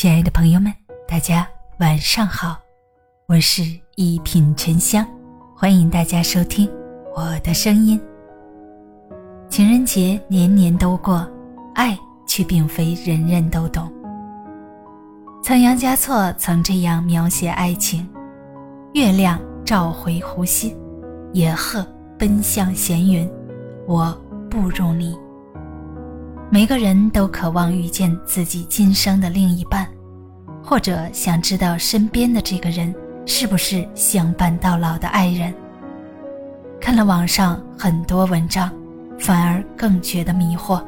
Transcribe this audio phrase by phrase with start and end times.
[0.00, 0.72] 亲爱的朋友们，
[1.08, 1.44] 大家
[1.80, 2.56] 晚上好，
[3.26, 3.64] 我是
[3.96, 5.04] 一品沉香，
[5.56, 6.70] 欢迎大家收听
[7.16, 8.00] 我的声音。
[9.50, 11.28] 情人节年年都过，
[11.74, 11.98] 爱
[12.28, 13.92] 却并非人人都懂。
[15.42, 18.08] 仓央嘉措曾这样描写爱情：
[18.94, 20.78] 月亮照回湖心，
[21.32, 21.84] 野鹤
[22.16, 23.28] 奔向闲云，
[23.84, 24.16] 我
[24.48, 25.18] 不如你。
[26.50, 29.86] 每个人都渴望遇见自己今生的另一半，
[30.64, 32.94] 或者想知道身边的这个人
[33.26, 35.52] 是不是相伴到老的爱人。
[36.80, 38.72] 看了网上很多文章，
[39.18, 40.82] 反而更觉得迷惑。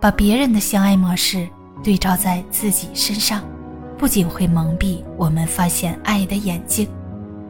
[0.00, 1.48] 把别人的相爱模式
[1.82, 3.42] 对照在自己身上，
[3.98, 6.88] 不仅会蒙蔽我们发现爱的眼睛，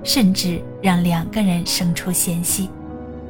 [0.02, 2.70] 甚至让两个人生出嫌隙，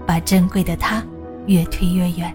[0.07, 1.03] 把珍贵的他
[1.47, 2.33] 越推越远。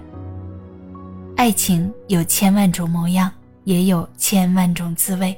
[1.38, 3.32] 爱情有千万种模样，
[3.64, 5.38] 也有千万种滋味，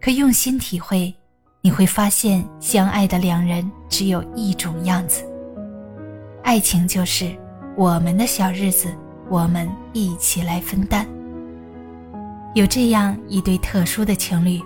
[0.00, 1.14] 可用心体会，
[1.60, 5.22] 你会发现相爱的两人只有一种样子。
[6.42, 7.30] 爱情就是
[7.76, 8.92] 我们的小日子，
[9.28, 11.06] 我们一起来分担。
[12.52, 14.60] 有这样一对特殊的情侣，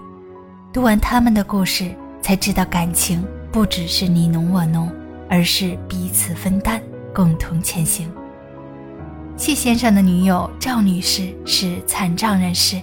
[0.73, 4.91] 读完他们的故事，才知道感情不只是你侬我侬，
[5.29, 6.81] 而是彼此分担，
[7.15, 8.11] 共同前行。
[9.45, 12.81] 谢先生的女友赵女士是残障人士，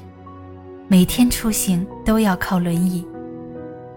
[0.87, 3.03] 每天出行都要靠轮椅，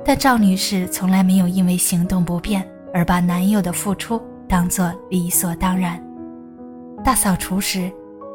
[0.03, 6.03] 但赵女士从来没有因为行动不便而把男友的付出当作理所当然。
[7.05, 7.93] 大扫除时，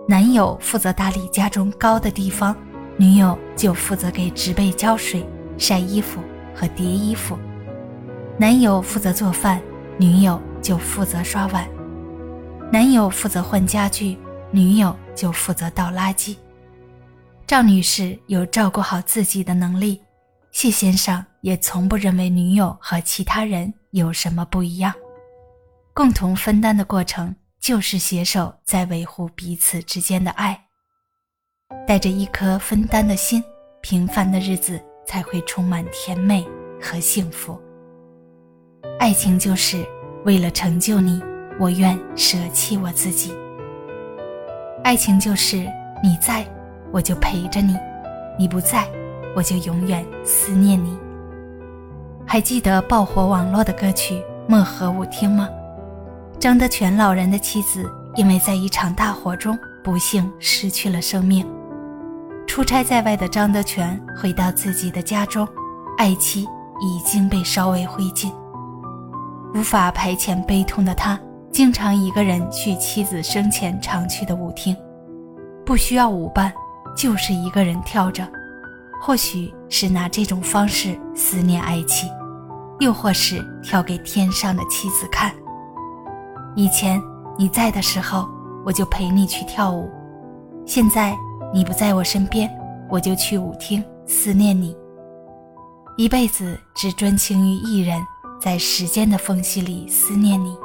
[0.08, 2.56] 男友负责打理家中高的地方，
[2.98, 5.26] 女友就负责给植被浇水、
[5.58, 6.22] 晒衣服
[6.54, 7.36] 和叠衣服；
[8.38, 9.60] 男友负责做饭，
[9.98, 11.68] 女友就负责刷碗。
[12.72, 14.16] 男友负责换家具，
[14.52, 16.38] 女友就负责倒垃圾。
[17.48, 20.00] 赵女士有照顾好自己的能力，
[20.52, 24.94] 谢先生也从不认为女友和其他人有什么不一样。
[25.96, 30.66] 共同分担的过程就是携手在维护彼此之间的爱。
[31.88, 33.44] 带着一颗分担的心，
[33.82, 36.48] 平凡的日子才会充满甜美
[36.80, 37.60] 和幸福。
[39.00, 39.84] 爱情就是
[40.24, 41.20] 为了成就你。
[41.60, 43.34] 我愿舍弃我自己。
[44.82, 45.58] 爱情就是
[46.02, 46.46] 你在，
[46.90, 47.76] 我就陪着你；
[48.38, 48.88] 你不在，
[49.36, 50.98] 我就永远思念你。
[52.26, 54.16] 还记得爆火网络的歌曲
[54.48, 55.50] 《漠河舞厅》吗？
[56.40, 61.46] 张德全老人的妻子因为在一场大火中不幸失去了生命。
[62.48, 65.46] 出差在外的张德全回到自己的家中，
[65.98, 66.44] 爱妻
[66.82, 68.32] 已经被烧为灰烬。
[69.54, 71.20] 无法排遣悲痛的他。
[71.60, 74.74] 经常一个人去妻子生前常去的舞厅，
[75.66, 76.54] 不需要舞伴，
[76.96, 78.26] 就是一个人跳着。
[79.02, 82.08] 或许是拿这种方式思念爱妻，
[82.80, 85.36] 又或是跳给天上的妻子看。
[86.56, 86.98] 以前
[87.38, 88.26] 你在的时候，
[88.66, 89.84] 我就陪你去跳舞；
[90.66, 91.14] 现在
[91.54, 92.50] 你不在我身边，
[92.90, 94.74] 我就去舞厅思念你。
[95.98, 98.02] 一辈子只专情于一人，
[98.40, 100.56] 在时间的缝隙里思念你。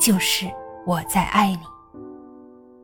[0.00, 0.46] 就是
[0.86, 1.60] 我在爱你。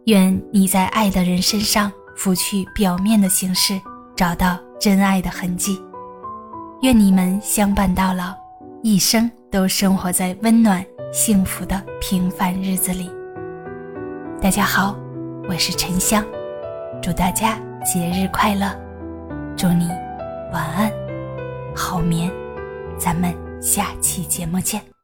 [0.06, 3.80] 愿你在爱的人身上拂去表面的形式，
[4.16, 5.80] 找到真爱的痕迹。
[6.82, 8.34] 愿你们相伴到老，
[8.82, 13.10] 一生都生活在温暖幸福的平凡日子里。
[14.40, 14.96] 大家好，
[15.48, 16.24] 我是沉香，
[17.02, 18.74] 祝大家节日快乐，
[19.56, 19.88] 祝你
[20.52, 20.90] 晚安，
[21.76, 22.30] 好眠。
[22.98, 24.99] 咱们下期节目见。